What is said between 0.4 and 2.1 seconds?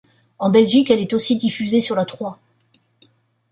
Belgique, elle est aussi diffusé sur La